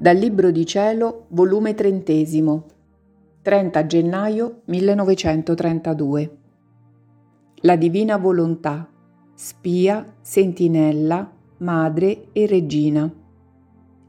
[0.00, 2.66] Dal Libro di Cielo, volume trentesimo,
[3.42, 6.38] 30 gennaio 1932.
[7.62, 8.88] La Divina Volontà,
[9.34, 13.12] spia, sentinella, madre e regina.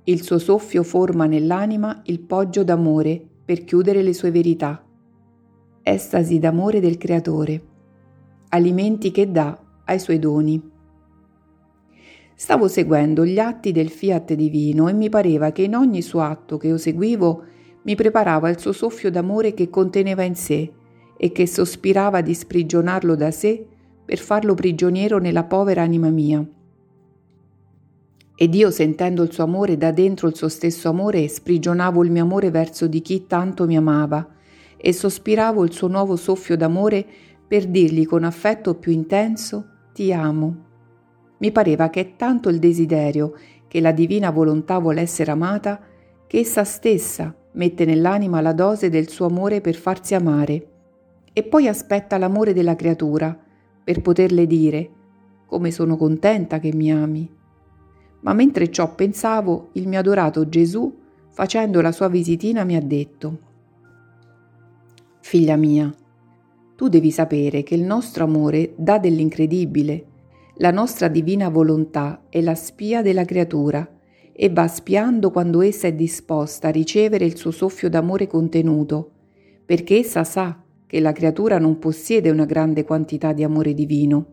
[0.04, 4.86] Il suo soffio forma nell'anima il poggio d'amore per chiudere le sue verità.
[5.82, 7.64] Estasi d'amore del Creatore.
[8.50, 10.61] Alimenti che dà ai suoi doni.
[12.42, 16.56] Stavo seguendo gli atti del fiat divino e mi pareva che in ogni suo atto
[16.56, 17.43] che io seguivo
[17.82, 20.71] mi preparava il suo soffio d'amore che conteneva in sé
[21.18, 23.68] e che sospirava di sprigionarlo da sé
[24.06, 26.42] per farlo prigioniero nella povera anima mia.
[28.36, 32.23] Ed io, sentendo il suo amore da dentro il suo stesso amore, sprigionavo il mio
[32.23, 34.25] amore verso di chi tanto mi amava
[34.78, 37.06] e sospiravo il suo nuovo soffio d'amore
[37.45, 40.67] per dirgli con affetto più intenso ti amo.
[41.39, 43.33] Mi pareva che è tanto il desiderio
[43.67, 45.80] che la divina volontà vuole essere amata
[46.27, 50.67] che essa stessa mette nell'anima la dose del suo amore per farsi amare
[51.33, 53.38] e poi aspetta l'amore della creatura
[53.83, 54.89] per poterle dire
[55.45, 57.30] come sono contenta che mi ami.
[58.22, 60.95] Ma mentre ciò pensavo, il mio adorato Gesù,
[61.30, 63.39] facendo la sua visitina, mi ha detto
[65.22, 65.94] Figlia mia,
[66.75, 70.06] tu devi sapere che il nostro amore dà dell'incredibile
[70.61, 73.89] la nostra divina volontà è la spia della creatura
[74.33, 79.11] e va spiando quando essa è disposta a ricevere il suo soffio d'amore contenuto,
[79.66, 84.25] perché essa sa che la creatura non possiede una grande quantità di amore divino.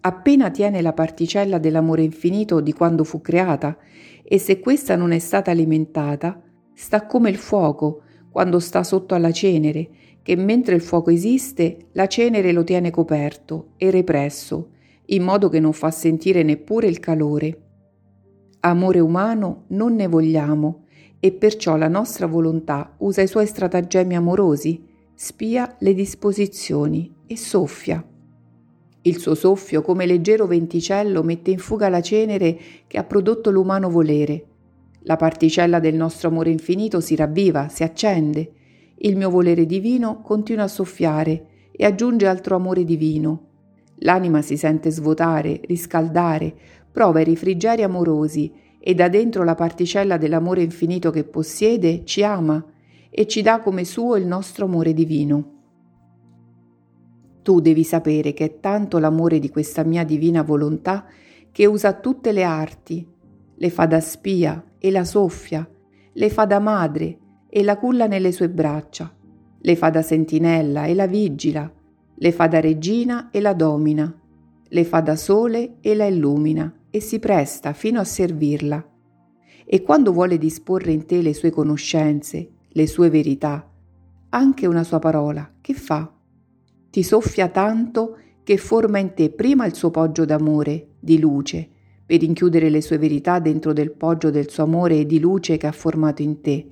[0.00, 3.78] Appena tiene la particella dell'amore infinito di quando fu creata,
[4.22, 6.42] e se questa non è stata alimentata,
[6.74, 9.88] sta come il fuoco quando sta sotto alla cenere,
[10.20, 14.72] che mentre il fuoco esiste, la cenere lo tiene coperto e represso,
[15.10, 17.62] in modo che non fa sentire neppure il calore.
[18.60, 20.84] Amore umano non ne vogliamo
[21.20, 28.04] e perciò la nostra volontà usa i suoi stratagemmi amorosi, spia le disposizioni e soffia.
[29.02, 33.88] Il suo soffio, come leggero venticello, mette in fuga la cenere che ha prodotto l'umano
[33.88, 34.44] volere.
[35.02, 38.52] La particella del nostro amore infinito si ravviva, si accende.
[38.96, 43.47] Il mio volere divino continua a soffiare e aggiunge altro amore divino
[44.00, 46.54] L'anima si sente svuotare, riscaldare,
[46.90, 52.64] prova i rifrigeri amorosi e da dentro la particella dell'amore infinito che possiede ci ama
[53.10, 55.56] e ci dà come suo il nostro amore divino.
[57.42, 61.06] Tu devi sapere che è tanto l'amore di questa mia divina volontà
[61.50, 63.06] che usa tutte le arti,
[63.54, 65.68] le fa da spia e la soffia,
[66.12, 69.12] le fa da madre e la culla nelle sue braccia,
[69.60, 71.72] le fa da sentinella e la vigila,
[72.20, 74.12] le fa da regina e la domina,
[74.68, 78.86] le fa da sole e la illumina e si presta fino a servirla.
[79.64, 83.70] E quando vuole disporre in te le sue conoscenze, le sue verità,
[84.30, 86.12] anche una sua parola, che fa?
[86.90, 91.68] Ti soffia tanto che forma in te prima il suo poggio d'amore, di luce,
[92.04, 95.66] per inchiudere le sue verità dentro del poggio del suo amore e di luce che
[95.66, 96.66] ha formato in te,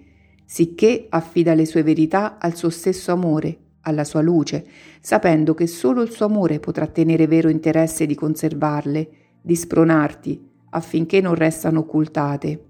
[0.45, 4.65] sicché affida le sue verità al suo stesso amore, alla sua luce,
[5.01, 9.09] sapendo che solo il suo amore potrà tenere vero interesse di conservarle,
[9.41, 12.65] di spronarti, affinché non restano occultate.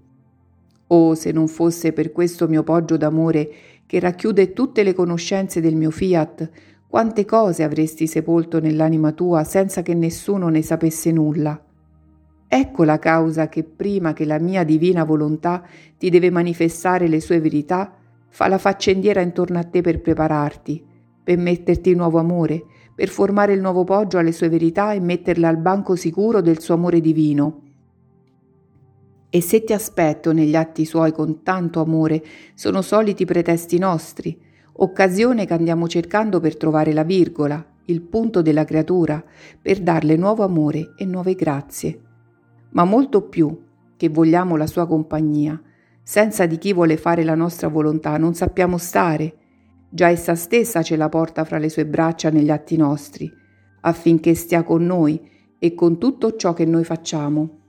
[0.87, 3.49] Oh, se non fosse per questo mio poggio d'amore
[3.85, 6.49] che racchiude tutte le conoscenze del mio fiat,
[6.87, 11.61] quante cose avresti sepolto nell'anima tua senza che nessuno ne sapesse nulla.
[12.47, 15.63] Ecco la causa che prima che la mia divina volontà
[15.97, 17.93] ti deve manifestare le sue verità,
[18.29, 20.85] fa la faccendiera intorno a te per prepararti,
[21.27, 22.63] per metterti nuovo amore,
[22.95, 26.75] per formare il nuovo poggio alle sue verità e metterla al banco sicuro del suo
[26.75, 27.63] amore divino.
[29.29, 32.23] E se ti aspetto negli atti suoi con tanto amore,
[32.53, 34.39] sono soliti pretesti nostri,
[34.71, 39.21] occasione che andiamo cercando per trovare la virgola, il punto della creatura,
[39.61, 41.99] per darle nuovo amore e nuove grazie.
[42.69, 43.65] Ma molto più
[43.97, 45.61] che vogliamo la sua compagnia,
[46.01, 49.39] senza di chi vuole fare la nostra volontà non sappiamo stare,
[49.89, 53.31] Già essa stessa ce la porta fra le sue braccia negli atti nostri,
[53.81, 55.19] affinché stia con noi
[55.57, 57.59] e con tutto ciò che noi facciamo.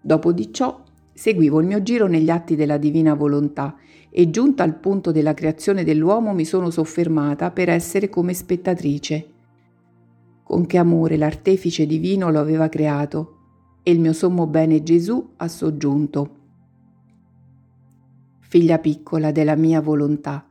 [0.00, 0.82] Dopo di ciò
[1.14, 3.76] seguivo il mio giro negli atti della divina volontà
[4.10, 9.28] e giunta al punto della creazione dell'uomo mi sono soffermata per essere come spettatrice.
[10.42, 13.38] Con che amore l'artefice divino lo aveva creato
[13.82, 16.36] e il mio sommo bene Gesù ha soggiunto.
[18.40, 20.46] Figlia piccola della mia volontà,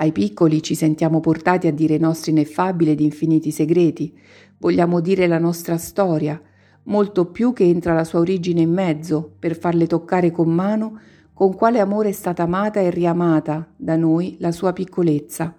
[0.00, 4.16] ai piccoli ci sentiamo portati a dire i nostri ineffabili ed infiniti segreti,
[4.58, 6.40] vogliamo dire la nostra storia,
[6.84, 11.00] molto più che entra la sua origine in mezzo, per farle toccare con mano
[11.34, 15.54] con quale amore è stata amata e riamata da noi la sua piccolezza.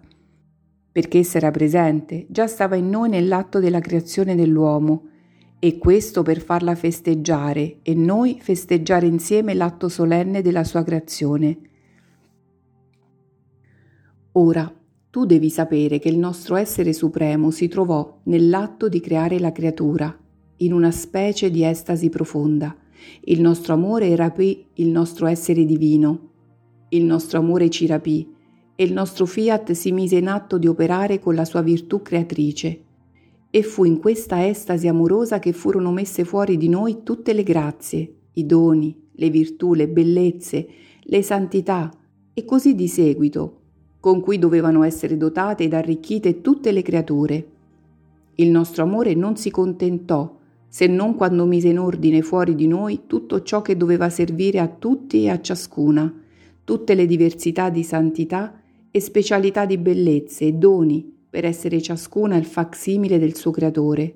[0.91, 5.07] Perché essa era presente, già stava in noi nell'atto della creazione dell'uomo,
[5.59, 11.68] e questo per farla festeggiare e noi festeggiare insieme l'atto solenne della sua creazione.
[14.33, 14.73] Ora,
[15.09, 20.15] tu devi sapere che il nostro essere supremo si trovò nell'atto di creare la creatura,
[20.57, 22.75] in una specie di estasi profonda,
[23.21, 26.27] il nostro amore rapì il nostro essere divino.
[26.89, 28.33] Il nostro amore ci rapì
[28.75, 32.83] e il nostro fiat si mise in atto di operare con la sua virtù creatrice.
[33.51, 38.13] E fu in questa estasi amorosa che furono messe fuori di noi tutte le grazie,
[38.33, 40.67] i doni, le virtù, le bellezze,
[41.01, 41.91] le santità
[42.33, 43.58] e così di seguito,
[43.99, 47.47] con cui dovevano essere dotate ed arricchite tutte le creature.
[48.35, 50.37] Il nostro amore non si contentò
[50.71, 54.67] se non quando mise in ordine fuori di noi tutto ciò che doveva servire a
[54.67, 56.13] tutti e a ciascuna,
[56.63, 58.61] tutte le diversità di santità
[58.91, 64.15] e specialità di bellezze e doni per essere ciascuna il facsimile del suo creatore.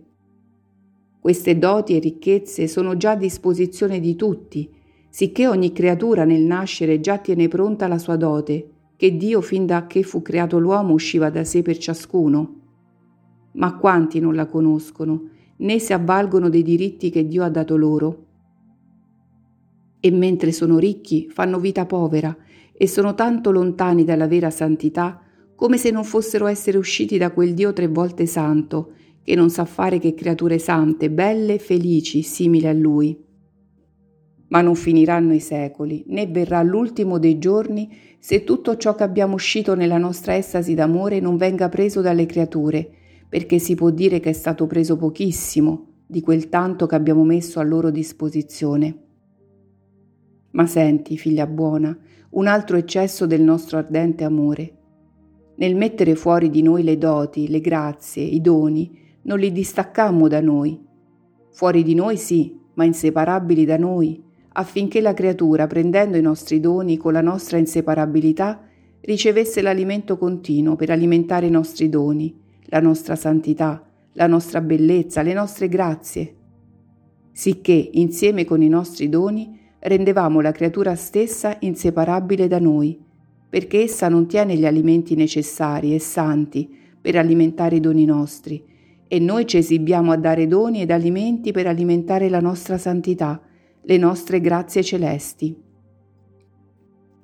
[1.19, 4.69] Queste doti e ricchezze sono già a disposizione di tutti,
[5.09, 8.72] sicché ogni creatura nel nascere già tiene pronta la sua dote,
[9.03, 12.61] che Dio fin da che fu creato l'uomo usciva da sé per ciascuno.
[13.55, 15.27] Ma quanti non la conoscono
[15.57, 18.25] né si avvalgono dei diritti che Dio ha dato loro.
[20.00, 22.33] E mentre sono ricchi fanno vita povera
[22.71, 25.19] e sono tanto lontani dalla vera santità
[25.53, 29.65] come se non fossero essere usciti da quel Dio tre volte santo, che non sa
[29.65, 33.21] fare che creature sante, belle felici, simili a Lui.
[34.53, 39.33] Ma non finiranno i secoli, né verrà l'ultimo dei giorni se tutto ciò che abbiamo
[39.33, 42.88] uscito nella nostra estasi d'amore non venga preso dalle creature,
[43.27, 47.59] perché si può dire che è stato preso pochissimo di quel tanto che abbiamo messo
[47.59, 48.97] a loro disposizione.
[50.51, 51.97] Ma senti, figlia buona,
[52.29, 54.77] un altro eccesso del nostro ardente amore.
[55.56, 60.41] Nel mettere fuori di noi le doti, le grazie, i doni, non li distaccammo da
[60.41, 60.79] noi.
[61.49, 66.97] Fuori di noi sì, ma inseparabili da noi, affinché la creatura, prendendo i nostri doni
[66.97, 68.61] con la nostra inseparabilità,
[69.01, 75.33] ricevesse l'alimento continuo per alimentare i nostri doni la nostra santità, la nostra bellezza, le
[75.33, 76.35] nostre grazie,
[77.31, 82.99] sicché insieme con i nostri doni rendevamo la creatura stessa inseparabile da noi,
[83.49, 86.67] perché essa non tiene gli alimenti necessari e santi
[86.99, 88.63] per alimentare i doni nostri,
[89.07, 93.39] e noi ci esibiamo a dare doni ed alimenti per alimentare la nostra santità,
[93.83, 95.63] le nostre grazie celesti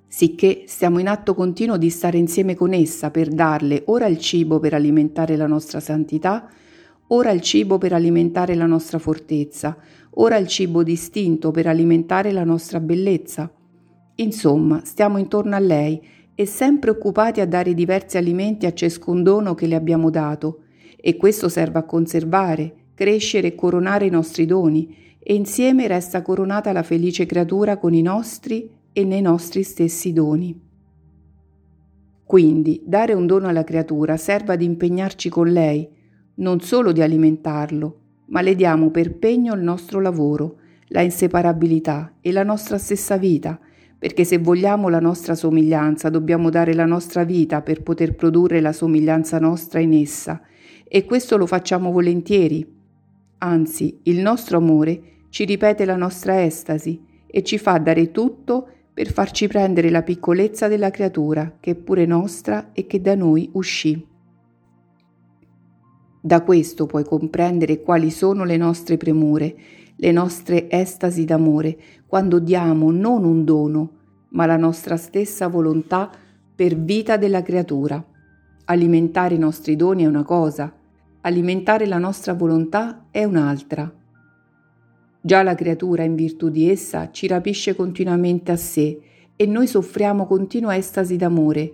[0.09, 4.59] sicché stiamo in atto continuo di stare insieme con essa per darle ora il cibo
[4.59, 6.50] per alimentare la nostra santità,
[7.09, 9.77] ora il cibo per alimentare la nostra fortezza,
[10.15, 13.51] ora il cibo distinto per alimentare la nostra bellezza.
[14.15, 16.01] Insomma, stiamo intorno a lei
[16.33, 20.63] e sempre occupati a dare diversi alimenti a ciascun dono che le abbiamo dato,
[21.00, 26.71] e questo serve a conservare, crescere e coronare i nostri doni, e insieme resta coronata
[26.71, 30.68] la felice creatura con i nostri e nei nostri stessi doni.
[32.24, 35.88] Quindi dare un dono alla creatura serve ad impegnarci con lei,
[36.36, 40.57] non solo di alimentarlo, ma le diamo per pegno il nostro lavoro,
[40.90, 43.59] la inseparabilità e la nostra stessa vita,
[43.97, 48.71] perché se vogliamo la nostra somiglianza dobbiamo dare la nostra vita per poter produrre la
[48.71, 50.42] somiglianza nostra in essa,
[50.88, 52.79] e questo lo facciamo volentieri.
[53.39, 59.11] Anzi, il nostro amore ci ripete la nostra estasi e ci fa dare tutto per
[59.11, 64.05] farci prendere la piccolezza della creatura che è pure nostra e che da noi uscì.
[66.21, 69.55] Da questo puoi comprendere quali sono le nostre premure,
[69.95, 71.77] le nostre estasi d'amore,
[72.07, 73.91] quando diamo non un dono,
[74.31, 76.11] ma la nostra stessa volontà
[76.53, 78.03] per vita della creatura.
[78.65, 80.73] Alimentare i nostri doni è una cosa,
[81.21, 83.92] alimentare la nostra volontà è un'altra.
[85.21, 89.02] Già la creatura, in virtù di essa, ci rapisce continuamente a sé
[89.35, 91.73] e noi soffriamo continua estasi d'amore.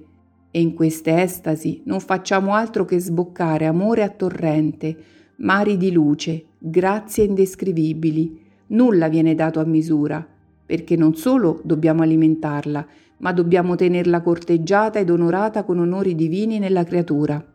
[0.49, 4.97] E in queste estasi non facciamo altro che sboccare amore a torrente,
[5.37, 8.41] mari di luce, grazie indescrivibili.
[8.67, 10.25] Nulla viene dato a misura,
[10.65, 12.87] perché non solo dobbiamo alimentarla,
[13.17, 17.54] ma dobbiamo tenerla corteggiata ed onorata con onori divini nella creatura.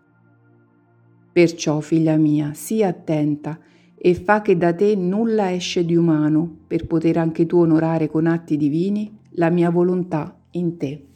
[1.33, 3.59] Perciò, figlia mia, sii attenta
[3.95, 8.27] e fa che da te nulla esce di umano per poter anche tu onorare con
[8.27, 11.10] atti divini la mia volontà in te.